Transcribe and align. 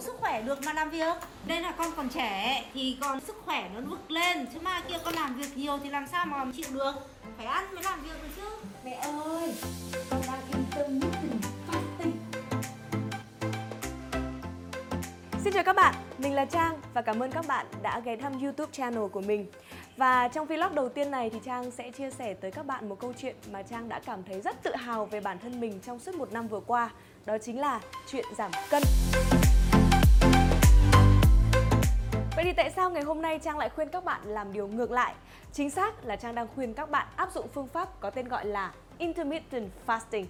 đủ 0.00 0.06
sức 0.06 0.16
khỏe 0.20 0.42
được 0.42 0.58
mà 0.66 0.72
làm 0.72 0.90
việc 0.90 1.14
đây 1.46 1.60
là 1.60 1.72
con 1.72 1.92
còn 1.96 2.08
trẻ 2.08 2.64
thì 2.74 2.96
còn 3.00 3.20
sức 3.20 3.36
khỏe 3.44 3.68
nó 3.74 3.80
vực 3.80 4.10
lên 4.10 4.46
chứ 4.54 4.60
mai 4.60 4.82
kia 4.88 4.96
con 5.04 5.14
làm 5.14 5.34
việc 5.34 5.56
nhiều 5.56 5.78
thì 5.82 5.90
làm 5.90 6.06
sao 6.12 6.26
mà 6.26 6.44
chịu 6.56 6.66
được 6.72 6.92
phải 7.36 7.46
ăn 7.46 7.74
mới 7.74 7.84
làm 7.84 8.02
việc 8.02 8.22
được 8.22 8.28
chứ 8.36 8.42
Mẹ 8.84 8.92
ơi, 9.24 9.54
con 10.10 10.20
đang 10.26 10.40
intermittent 10.52 11.44
fasting. 11.68 12.10
Xin 15.44 15.52
chào 15.52 15.62
các 15.64 15.76
bạn, 15.76 15.94
mình 16.18 16.34
là 16.34 16.44
Trang 16.44 16.80
và 16.94 17.02
cảm 17.02 17.22
ơn 17.22 17.30
các 17.30 17.46
bạn 17.46 17.66
đã 17.82 18.00
ghé 18.00 18.16
thăm 18.16 18.40
YouTube 18.42 18.72
channel 18.72 19.06
của 19.12 19.20
mình. 19.20 19.46
Và 19.96 20.28
trong 20.28 20.46
vlog 20.46 20.74
đầu 20.74 20.88
tiên 20.88 21.10
này 21.10 21.30
thì 21.30 21.38
Trang 21.44 21.70
sẽ 21.70 21.90
chia 21.90 22.10
sẻ 22.10 22.34
tới 22.34 22.50
các 22.50 22.66
bạn 22.66 22.88
một 22.88 23.00
câu 23.00 23.12
chuyện 23.18 23.36
mà 23.50 23.62
Trang 23.62 23.88
đã 23.88 24.00
cảm 24.06 24.22
thấy 24.28 24.40
rất 24.40 24.62
tự 24.62 24.76
hào 24.76 25.06
về 25.06 25.20
bản 25.20 25.38
thân 25.38 25.60
mình 25.60 25.80
trong 25.86 25.98
suốt 25.98 26.14
một 26.14 26.32
năm 26.32 26.48
vừa 26.48 26.60
qua. 26.60 26.90
Đó 27.26 27.38
chính 27.38 27.60
là 27.60 27.80
chuyện 28.10 28.24
giảm 28.38 28.50
cân 28.70 28.82
thì 32.50 32.54
tại 32.56 32.70
sao 32.70 32.90
ngày 32.90 33.02
hôm 33.02 33.22
nay 33.22 33.38
Trang 33.38 33.58
lại 33.58 33.68
khuyên 33.68 33.88
các 33.88 34.04
bạn 34.04 34.20
làm 34.24 34.52
điều 34.52 34.68
ngược 34.68 34.90
lại? 34.90 35.14
Chính 35.52 35.70
xác 35.70 36.04
là 36.04 36.16
Trang 36.16 36.34
đang 36.34 36.46
khuyên 36.54 36.74
các 36.74 36.90
bạn 36.90 37.06
áp 37.16 37.32
dụng 37.32 37.48
phương 37.48 37.66
pháp 37.66 38.00
có 38.00 38.10
tên 38.10 38.28
gọi 38.28 38.46
là 38.46 38.72
Intermittent 38.98 39.70
Fasting. 39.86 40.24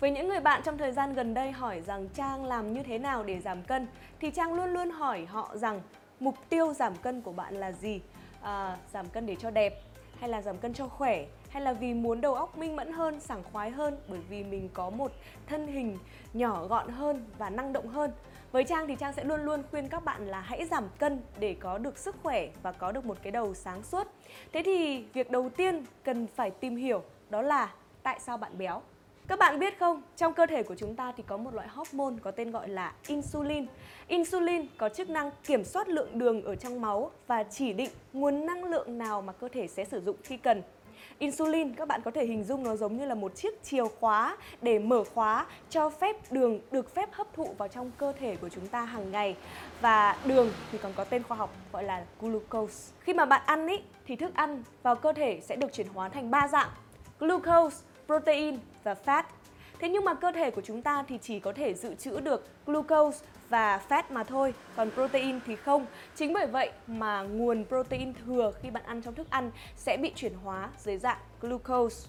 Với 0.00 0.10
những 0.10 0.28
người 0.28 0.40
bạn 0.40 0.62
trong 0.64 0.78
thời 0.78 0.92
gian 0.92 1.14
gần 1.14 1.34
đây 1.34 1.52
hỏi 1.52 1.80
rằng 1.80 2.08
Trang 2.08 2.44
làm 2.44 2.72
như 2.72 2.82
thế 2.82 2.98
nào 2.98 3.22
để 3.24 3.40
giảm 3.40 3.62
cân 3.62 3.86
thì 4.20 4.30
Trang 4.30 4.54
luôn 4.54 4.72
luôn 4.72 4.90
hỏi 4.90 5.26
họ 5.26 5.56
rằng 5.56 5.80
mục 6.20 6.34
tiêu 6.48 6.72
giảm 6.72 6.96
cân 6.96 7.20
của 7.20 7.32
bạn 7.32 7.54
là 7.54 7.72
gì? 7.72 8.00
À, 8.42 8.76
giảm 8.92 9.08
cân 9.08 9.26
để 9.26 9.36
cho 9.38 9.50
đẹp 9.50 9.82
hay 10.22 10.28
là 10.28 10.42
giảm 10.42 10.58
cân 10.58 10.74
cho 10.74 10.88
khỏe 10.88 11.26
hay 11.48 11.62
là 11.62 11.72
vì 11.72 11.94
muốn 11.94 12.20
đầu 12.20 12.34
óc 12.34 12.58
minh 12.58 12.76
mẫn 12.76 12.92
hơn, 12.92 13.20
sảng 13.20 13.42
khoái 13.52 13.70
hơn 13.70 13.96
bởi 14.08 14.20
vì 14.28 14.44
mình 14.44 14.68
có 14.74 14.90
một 14.90 15.12
thân 15.46 15.66
hình 15.66 15.98
nhỏ 16.32 16.66
gọn 16.66 16.88
hơn 16.88 17.24
và 17.38 17.50
năng 17.50 17.72
động 17.72 17.88
hơn. 17.88 18.12
Với 18.52 18.64
Trang 18.64 18.86
thì 18.86 18.96
Trang 19.00 19.12
sẽ 19.12 19.24
luôn 19.24 19.40
luôn 19.40 19.62
khuyên 19.70 19.88
các 19.88 20.04
bạn 20.04 20.26
là 20.26 20.40
hãy 20.40 20.66
giảm 20.66 20.88
cân 20.98 21.20
để 21.38 21.56
có 21.60 21.78
được 21.78 21.98
sức 21.98 22.16
khỏe 22.22 22.48
và 22.62 22.72
có 22.72 22.92
được 22.92 23.04
một 23.04 23.18
cái 23.22 23.30
đầu 23.30 23.54
sáng 23.54 23.82
suốt. 23.82 24.06
Thế 24.52 24.62
thì 24.64 25.04
việc 25.12 25.30
đầu 25.30 25.48
tiên 25.48 25.84
cần 26.04 26.26
phải 26.26 26.50
tìm 26.50 26.76
hiểu 26.76 27.02
đó 27.30 27.42
là 27.42 27.72
tại 28.02 28.20
sao 28.20 28.36
bạn 28.36 28.58
béo. 28.58 28.82
Các 29.28 29.38
bạn 29.38 29.58
biết 29.58 29.78
không, 29.78 30.02
trong 30.16 30.34
cơ 30.34 30.46
thể 30.46 30.62
của 30.62 30.74
chúng 30.74 30.94
ta 30.94 31.12
thì 31.16 31.22
có 31.26 31.36
một 31.36 31.54
loại 31.54 31.68
hormone 31.68 32.14
có 32.22 32.30
tên 32.30 32.50
gọi 32.50 32.68
là 32.68 32.92
insulin. 33.06 33.66
Insulin 34.08 34.66
có 34.78 34.88
chức 34.88 35.10
năng 35.10 35.30
kiểm 35.44 35.64
soát 35.64 35.88
lượng 35.88 36.18
đường 36.18 36.42
ở 36.44 36.56
trong 36.56 36.80
máu 36.80 37.10
và 37.26 37.42
chỉ 37.42 37.72
định 37.72 37.90
nguồn 38.12 38.46
năng 38.46 38.64
lượng 38.64 38.98
nào 38.98 39.22
mà 39.22 39.32
cơ 39.32 39.48
thể 39.48 39.68
sẽ 39.68 39.84
sử 39.84 40.00
dụng 40.00 40.16
khi 40.22 40.36
cần. 40.36 40.62
Insulin 41.18 41.74
các 41.74 41.88
bạn 41.88 42.00
có 42.04 42.10
thể 42.10 42.26
hình 42.26 42.44
dung 42.44 42.62
nó 42.62 42.76
giống 42.76 42.96
như 42.96 43.06
là 43.06 43.14
một 43.14 43.36
chiếc 43.36 43.62
chìa 43.62 43.84
khóa 44.00 44.36
để 44.62 44.78
mở 44.78 45.04
khóa 45.14 45.46
cho 45.70 45.90
phép 45.90 46.16
đường 46.32 46.60
được 46.70 46.94
phép 46.94 47.08
hấp 47.12 47.34
thụ 47.34 47.54
vào 47.58 47.68
trong 47.68 47.90
cơ 47.98 48.12
thể 48.20 48.36
của 48.36 48.48
chúng 48.48 48.66
ta 48.66 48.84
hàng 48.84 49.10
ngày. 49.10 49.36
Và 49.80 50.16
đường 50.24 50.50
thì 50.72 50.78
còn 50.78 50.92
có 50.96 51.04
tên 51.04 51.22
khoa 51.22 51.36
học 51.36 51.54
gọi 51.72 51.84
là 51.84 52.04
glucose. 52.20 52.92
Khi 53.00 53.14
mà 53.14 53.24
bạn 53.24 53.42
ăn 53.46 53.66
ý, 53.66 53.76
thì 54.06 54.16
thức 54.16 54.34
ăn 54.34 54.62
vào 54.82 54.96
cơ 54.96 55.12
thể 55.12 55.40
sẽ 55.42 55.56
được 55.56 55.72
chuyển 55.72 55.88
hóa 55.94 56.08
thành 56.08 56.30
ba 56.30 56.48
dạng: 56.48 56.68
glucose, 57.18 57.76
protein 58.06 58.58
và 58.84 58.96
fat. 59.04 59.22
Thế 59.78 59.88
nhưng 59.88 60.04
mà 60.04 60.14
cơ 60.14 60.32
thể 60.32 60.50
của 60.50 60.62
chúng 60.64 60.82
ta 60.82 61.04
thì 61.08 61.18
chỉ 61.22 61.40
có 61.40 61.52
thể 61.52 61.74
dự 61.74 61.94
trữ 61.94 62.20
được 62.20 62.48
glucose 62.66 63.26
và 63.48 63.80
fat 63.88 64.02
mà 64.10 64.24
thôi, 64.24 64.54
còn 64.76 64.90
protein 64.90 65.40
thì 65.46 65.56
không. 65.56 65.86
Chính 66.16 66.32
bởi 66.32 66.46
vậy 66.46 66.70
mà 66.86 67.22
nguồn 67.22 67.64
protein 67.68 68.12
thừa 68.14 68.52
khi 68.62 68.70
bạn 68.70 68.82
ăn 68.86 69.02
trong 69.02 69.14
thức 69.14 69.26
ăn 69.30 69.50
sẽ 69.76 69.96
bị 69.96 70.12
chuyển 70.14 70.34
hóa 70.34 70.68
dưới 70.78 70.98
dạng 70.98 71.18
glucose. 71.40 72.08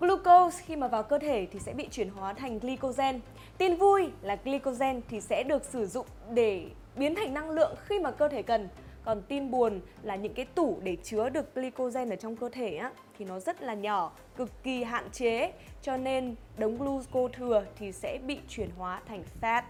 Glucose 0.00 0.62
khi 0.66 0.76
mà 0.76 0.88
vào 0.88 1.02
cơ 1.02 1.18
thể 1.18 1.46
thì 1.52 1.58
sẽ 1.58 1.72
bị 1.72 1.88
chuyển 1.90 2.08
hóa 2.08 2.32
thành 2.32 2.58
glycogen. 2.58 3.20
Tin 3.58 3.76
vui 3.76 4.10
là 4.22 4.36
glycogen 4.44 5.00
thì 5.08 5.20
sẽ 5.20 5.42
được 5.42 5.64
sử 5.64 5.86
dụng 5.86 6.06
để 6.30 6.66
biến 6.96 7.14
thành 7.14 7.34
năng 7.34 7.50
lượng 7.50 7.74
khi 7.86 7.98
mà 7.98 8.10
cơ 8.10 8.28
thể 8.28 8.42
cần. 8.42 8.68
Còn 9.04 9.22
tin 9.22 9.50
buồn 9.50 9.80
là 10.02 10.16
những 10.16 10.34
cái 10.34 10.44
tủ 10.44 10.78
để 10.82 10.96
chứa 11.02 11.28
được 11.28 11.54
glycogen 11.54 12.10
ở 12.10 12.16
trong 12.16 12.36
cơ 12.36 12.48
thể 12.48 12.76
á 12.76 12.90
thì 13.18 13.24
nó 13.24 13.40
rất 13.40 13.62
là 13.62 13.74
nhỏ, 13.74 14.12
cực 14.36 14.62
kỳ 14.62 14.84
hạn 14.84 15.10
chế 15.12 15.52
cho 15.82 15.96
nên 15.96 16.34
đống 16.56 16.78
glucose 16.78 17.34
thừa 17.38 17.64
thì 17.78 17.92
sẽ 17.92 18.18
bị 18.26 18.38
chuyển 18.48 18.70
hóa 18.78 19.00
thành 19.08 19.22
fat, 19.40 19.62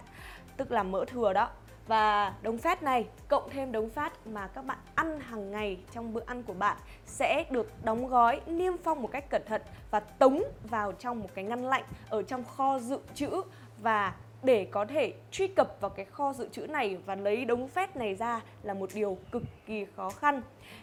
tức 0.57 0.71
là 0.71 0.83
mỡ 0.83 1.05
thừa 1.07 1.33
đó. 1.33 1.49
Và 1.87 2.33
đống 2.41 2.57
fat 2.57 2.75
này 2.81 3.05
cộng 3.27 3.49
thêm 3.49 3.71
đống 3.71 3.89
fat 3.95 4.09
mà 4.25 4.47
các 4.47 4.65
bạn 4.65 4.77
ăn 4.95 5.19
hàng 5.19 5.51
ngày 5.51 5.77
trong 5.93 6.13
bữa 6.13 6.23
ăn 6.25 6.43
của 6.43 6.53
bạn 6.53 6.77
sẽ 7.05 7.45
được 7.49 7.71
đóng 7.83 8.07
gói, 8.07 8.41
niêm 8.47 8.73
phong 8.83 9.01
một 9.01 9.11
cách 9.11 9.29
cẩn 9.29 9.41
thận 9.45 9.61
và 9.91 9.99
tống 9.99 10.43
vào 10.63 10.91
trong 10.91 11.19
một 11.19 11.29
cái 11.35 11.45
ngăn 11.45 11.65
lạnh 11.65 11.83
ở 12.09 12.23
trong 12.23 12.43
kho 12.43 12.79
dự 12.79 12.99
trữ 13.13 13.41
và 13.81 14.13
để 14.43 14.67
có 14.71 14.85
thể 14.85 15.13
truy 15.31 15.47
cập 15.47 15.77
vào 15.81 15.89
cái 15.89 16.05
kho 16.05 16.33
dự 16.33 16.47
trữ 16.51 16.67
này 16.67 16.97
và 17.05 17.15
lấy 17.15 17.45
đống 17.45 17.67
phét 17.67 17.95
này 17.95 18.15
ra 18.15 18.41
là 18.63 18.73
một 18.73 18.89
điều 18.93 19.17
cực 19.31 19.43
kỳ 19.65 19.85
khó 19.95 20.09
khăn. 20.09 20.41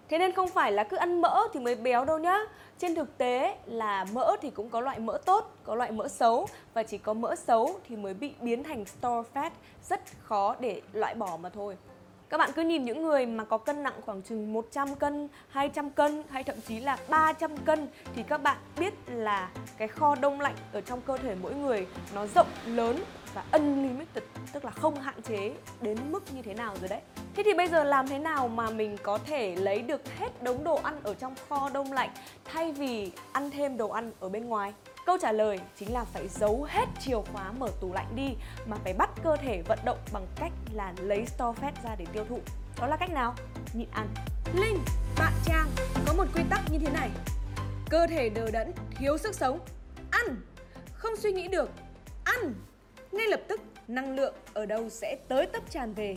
Thế 0.08 0.18
nên 0.18 0.32
không 0.32 0.48
phải 0.48 0.72
là 0.72 0.84
cứ 0.84 0.96
ăn 0.96 1.20
mỡ 1.20 1.40
thì 1.52 1.60
mới 1.60 1.74
béo 1.74 2.04
đâu 2.04 2.18
nhá. 2.18 2.38
Trên 2.78 2.94
thực 2.94 3.18
tế 3.18 3.56
là 3.66 4.06
mỡ 4.12 4.36
thì 4.40 4.50
cũng 4.50 4.70
có 4.70 4.80
loại 4.80 4.98
mỡ 4.98 5.18
tốt, 5.24 5.56
có 5.64 5.74
loại 5.74 5.90
mỡ 5.90 6.08
xấu 6.08 6.46
và 6.74 6.82
chỉ 6.82 6.98
có 6.98 7.14
mỡ 7.14 7.34
xấu 7.36 7.80
thì 7.88 7.96
mới 7.96 8.14
bị 8.14 8.34
biến 8.40 8.62
thành 8.62 8.84
store 8.84 9.28
fat, 9.34 9.50
rất 9.82 10.00
khó 10.22 10.56
để 10.60 10.82
loại 10.92 11.14
bỏ 11.14 11.38
mà 11.42 11.48
thôi. 11.48 11.76
Các 12.32 12.38
bạn 12.38 12.50
cứ 12.54 12.62
nhìn 12.62 12.84
những 12.84 13.02
người 13.02 13.26
mà 13.26 13.44
có 13.44 13.58
cân 13.58 13.82
nặng 13.82 14.00
khoảng 14.00 14.22
chừng 14.22 14.52
100 14.52 14.94
cân, 14.94 15.28
200 15.48 15.90
cân 15.90 16.22
hay 16.28 16.44
thậm 16.44 16.56
chí 16.68 16.80
là 16.80 16.98
300 17.08 17.56
cân 17.56 17.88
thì 18.14 18.22
các 18.22 18.42
bạn 18.42 18.56
biết 18.78 18.94
là 19.06 19.50
cái 19.78 19.88
kho 19.88 20.14
đông 20.14 20.40
lạnh 20.40 20.54
ở 20.72 20.80
trong 20.80 21.00
cơ 21.00 21.16
thể 21.16 21.34
mỗi 21.42 21.54
người 21.54 21.86
nó 22.14 22.26
rộng 22.26 22.46
lớn 22.66 22.96
và 23.34 23.44
unlimited 23.52 24.24
tức 24.52 24.64
là 24.64 24.70
không 24.70 24.94
hạn 24.94 25.22
chế 25.22 25.52
đến 25.80 25.98
mức 26.10 26.32
như 26.34 26.42
thế 26.42 26.54
nào 26.54 26.74
rồi 26.80 26.88
đấy. 26.88 27.00
Thế 27.34 27.42
thì 27.46 27.54
bây 27.54 27.68
giờ 27.68 27.84
làm 27.84 28.08
thế 28.08 28.18
nào 28.18 28.48
mà 28.48 28.70
mình 28.70 28.96
có 29.02 29.18
thể 29.26 29.56
lấy 29.56 29.82
được 29.82 30.00
hết 30.18 30.42
đống 30.42 30.64
đồ 30.64 30.74
ăn 30.74 31.00
ở 31.02 31.14
trong 31.14 31.34
kho 31.48 31.70
đông 31.74 31.92
lạnh 31.92 32.10
thay 32.44 32.72
vì 32.72 33.12
ăn 33.32 33.50
thêm 33.50 33.76
đồ 33.76 33.88
ăn 33.88 34.12
ở 34.20 34.28
bên 34.28 34.44
ngoài? 34.44 34.72
Câu 35.06 35.18
trả 35.20 35.32
lời 35.32 35.60
chính 35.78 35.92
là 35.92 36.04
phải 36.04 36.28
giấu 36.28 36.66
hết 36.68 36.84
chìa 37.00 37.16
khóa 37.32 37.52
mở 37.52 37.68
tủ 37.80 37.92
lạnh 37.92 38.06
đi 38.14 38.34
mà 38.66 38.76
phải 38.84 38.92
bắt 38.92 39.10
cơ 39.24 39.36
thể 39.36 39.62
vận 39.68 39.78
động 39.84 39.98
bằng 40.12 40.26
cách 40.36 40.52
là 40.72 40.92
lấy 41.00 41.26
store 41.26 41.60
fat 41.60 41.72
ra 41.84 41.94
để 41.98 42.06
tiêu 42.12 42.24
thụ. 42.28 42.40
Đó 42.80 42.86
là 42.86 42.96
cách 42.96 43.10
nào? 43.10 43.34
Nhịn 43.72 43.88
ăn. 43.92 44.08
Linh, 44.54 44.78
bạn 45.18 45.32
Trang 45.44 45.66
có 46.06 46.12
một 46.12 46.24
quy 46.34 46.42
tắc 46.50 46.60
như 46.70 46.78
thế 46.78 46.90
này. 46.90 47.10
Cơ 47.90 48.06
thể 48.06 48.28
đờ 48.28 48.50
đẫn, 48.50 48.72
thiếu 48.98 49.18
sức 49.18 49.34
sống. 49.34 49.58
Ăn, 50.10 50.36
không 50.92 51.16
suy 51.16 51.32
nghĩ 51.32 51.48
được. 51.48 51.70
Ăn, 52.24 52.54
ngay 53.12 53.26
lập 53.28 53.40
tức 53.48 53.60
năng 53.88 54.16
lượng 54.16 54.34
ở 54.54 54.66
đâu 54.66 54.88
sẽ 54.88 55.16
tới 55.28 55.46
tấp 55.46 55.62
tràn 55.70 55.94
về. 55.94 56.16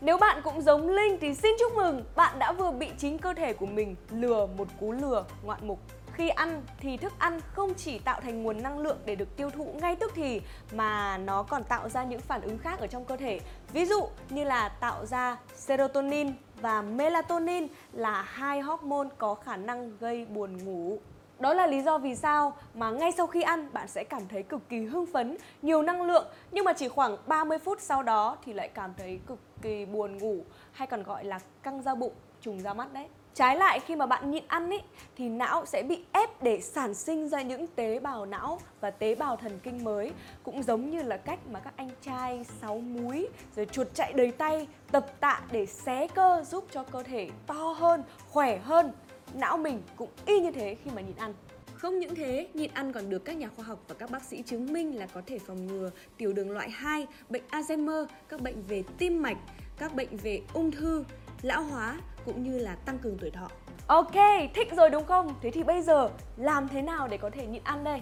Nếu 0.00 0.18
bạn 0.18 0.40
cũng 0.44 0.62
giống 0.62 0.88
Linh 0.88 1.18
thì 1.20 1.34
xin 1.34 1.52
chúc 1.58 1.72
mừng, 1.76 2.04
bạn 2.16 2.38
đã 2.38 2.52
vừa 2.52 2.70
bị 2.70 2.90
chính 2.98 3.18
cơ 3.18 3.34
thể 3.34 3.52
của 3.52 3.66
mình 3.66 3.96
lừa 4.10 4.46
một 4.46 4.68
cú 4.80 4.92
lừa 4.92 5.24
ngoạn 5.44 5.60
mục. 5.62 5.78
Khi 6.12 6.28
ăn 6.28 6.62
thì 6.78 6.96
thức 6.96 7.12
ăn 7.18 7.40
không 7.52 7.74
chỉ 7.74 7.98
tạo 7.98 8.20
thành 8.20 8.42
nguồn 8.42 8.62
năng 8.62 8.78
lượng 8.78 8.98
để 9.04 9.14
được 9.14 9.36
tiêu 9.36 9.50
thụ 9.50 9.64
ngay 9.80 9.96
tức 9.96 10.12
thì 10.14 10.40
mà 10.72 11.18
nó 11.18 11.42
còn 11.42 11.64
tạo 11.64 11.88
ra 11.88 12.04
những 12.04 12.20
phản 12.20 12.42
ứng 12.42 12.58
khác 12.58 12.80
ở 12.80 12.86
trong 12.86 13.04
cơ 13.04 13.16
thể. 13.16 13.40
Ví 13.72 13.84
dụ 13.84 14.08
như 14.30 14.44
là 14.44 14.68
tạo 14.68 15.06
ra 15.06 15.36
serotonin 15.56 16.32
và 16.60 16.82
melatonin 16.82 17.66
là 17.92 18.22
hai 18.22 18.60
hormone 18.60 19.08
có 19.18 19.34
khả 19.34 19.56
năng 19.56 19.98
gây 19.98 20.26
buồn 20.26 20.64
ngủ. 20.64 20.98
Đó 21.38 21.54
là 21.54 21.66
lý 21.66 21.82
do 21.82 21.98
vì 21.98 22.14
sao 22.14 22.56
mà 22.74 22.90
ngay 22.90 23.12
sau 23.12 23.26
khi 23.26 23.42
ăn 23.42 23.68
bạn 23.72 23.88
sẽ 23.88 24.04
cảm 24.04 24.22
thấy 24.28 24.42
cực 24.42 24.68
kỳ 24.68 24.84
hưng 24.84 25.06
phấn, 25.06 25.36
nhiều 25.62 25.82
năng 25.82 26.02
lượng 26.02 26.26
nhưng 26.50 26.64
mà 26.64 26.72
chỉ 26.72 26.88
khoảng 26.88 27.16
30 27.26 27.58
phút 27.58 27.80
sau 27.80 28.02
đó 28.02 28.36
thì 28.44 28.52
lại 28.52 28.68
cảm 28.68 28.94
thấy 28.96 29.20
cực 29.26 29.38
kỳ 29.62 29.84
buồn 29.84 30.18
ngủ 30.18 30.44
hay 30.72 30.86
còn 30.86 31.02
gọi 31.02 31.24
là 31.24 31.38
căng 31.62 31.82
da 31.82 31.94
bụng, 31.94 32.12
trùng 32.40 32.60
da 32.60 32.74
mắt 32.74 32.92
đấy. 32.92 33.06
Trái 33.34 33.56
lại 33.56 33.80
khi 33.80 33.96
mà 33.96 34.06
bạn 34.06 34.30
nhịn 34.30 34.44
ăn 34.46 34.70
ý, 34.70 34.78
thì 35.16 35.28
não 35.28 35.66
sẽ 35.66 35.82
bị 35.82 36.04
ép 36.12 36.42
để 36.42 36.60
sản 36.60 36.94
sinh 36.94 37.28
ra 37.28 37.42
những 37.42 37.66
tế 37.66 37.98
bào 37.98 38.26
não 38.26 38.58
và 38.80 38.90
tế 38.90 39.14
bào 39.14 39.36
thần 39.36 39.58
kinh 39.62 39.84
mới 39.84 40.12
cũng 40.42 40.62
giống 40.62 40.90
như 40.90 41.02
là 41.02 41.16
cách 41.16 41.38
mà 41.50 41.60
các 41.60 41.72
anh 41.76 41.90
trai 42.02 42.44
sáu 42.60 42.78
múi 42.78 43.28
rồi 43.56 43.66
chuột 43.66 43.86
chạy 43.94 44.12
đầy 44.12 44.30
tay 44.30 44.68
tập 44.92 45.06
tạ 45.20 45.40
để 45.52 45.66
xé 45.66 46.08
cơ 46.14 46.44
giúp 46.46 46.64
cho 46.70 46.82
cơ 46.82 47.02
thể 47.02 47.28
to 47.46 47.74
hơn, 47.78 48.02
khỏe 48.30 48.58
hơn. 48.58 48.92
Não 49.34 49.56
mình 49.56 49.82
cũng 49.96 50.10
y 50.26 50.40
như 50.40 50.50
thế 50.50 50.76
khi 50.84 50.90
mà 50.94 51.02
nhịn 51.02 51.16
ăn. 51.16 51.34
Không 51.74 51.98
những 51.98 52.14
thế, 52.14 52.48
nhịn 52.54 52.70
ăn 52.74 52.92
còn 52.92 53.10
được 53.10 53.24
các 53.24 53.36
nhà 53.36 53.48
khoa 53.56 53.64
học 53.64 53.84
và 53.88 53.94
các 53.98 54.10
bác 54.10 54.22
sĩ 54.22 54.42
chứng 54.42 54.72
minh 54.72 54.98
là 54.98 55.06
có 55.06 55.22
thể 55.26 55.38
phòng 55.38 55.66
ngừa 55.66 55.90
tiểu 56.16 56.32
đường 56.32 56.50
loại 56.50 56.70
2, 56.70 57.06
bệnh 57.28 57.42
Alzheimer, 57.50 58.06
các 58.28 58.40
bệnh 58.40 58.62
về 58.62 58.82
tim 58.98 59.22
mạch, 59.22 59.36
các 59.78 59.94
bệnh 59.94 60.16
về 60.16 60.40
ung 60.52 60.70
thư, 60.70 61.04
lão 61.42 61.62
hóa 61.62 62.00
cũng 62.24 62.42
như 62.42 62.58
là 62.58 62.74
tăng 62.74 62.98
cường 62.98 63.18
tuổi 63.20 63.30
thọ. 63.30 63.50
Ok, 63.86 64.14
thích 64.54 64.68
rồi 64.76 64.90
đúng 64.90 65.04
không? 65.04 65.34
Thế 65.42 65.50
thì 65.50 65.62
bây 65.62 65.82
giờ 65.82 66.10
làm 66.36 66.68
thế 66.68 66.82
nào 66.82 67.08
để 67.08 67.16
có 67.16 67.30
thể 67.30 67.46
nhịn 67.46 67.62
ăn 67.64 67.84
đây? 67.84 68.00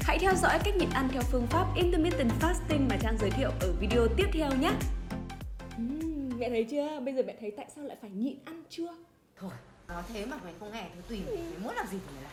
Hãy 0.00 0.18
theo 0.18 0.34
dõi 0.34 0.58
cách 0.64 0.76
nhịn 0.76 0.90
ăn 0.90 1.08
theo 1.12 1.22
phương 1.22 1.46
pháp 1.46 1.66
Intermittent 1.76 2.30
Fasting 2.40 2.88
mà 2.90 2.96
Trang 3.00 3.16
giới 3.20 3.30
thiệu 3.30 3.50
ở 3.60 3.72
video 3.80 4.08
tiếp 4.16 4.26
theo 4.32 4.50
nhé. 4.60 4.72
Uhm, 5.76 6.38
mẹ 6.38 6.48
thấy 6.48 6.64
chưa? 6.64 7.00
Bây 7.00 7.14
giờ 7.14 7.22
mẹ 7.26 7.36
thấy 7.40 7.52
tại 7.56 7.66
sao 7.76 7.84
lại 7.84 7.96
phải 8.00 8.10
nhịn 8.10 8.36
ăn 8.44 8.62
chưa? 8.68 8.94
Thôi, 9.36 9.50
nói 9.88 10.02
thế 10.08 10.26
mà 10.26 10.36
mày 10.44 10.54
không 10.60 10.72
nghe 10.72 10.88
thì 10.94 11.00
tùy 11.08 11.22
mày, 11.26 11.36
mày 11.36 11.58
muốn 11.58 11.74
làm 11.74 11.86
gì 11.86 11.98
thì 12.06 12.14
mày 12.14 12.22
làm. 12.22 12.32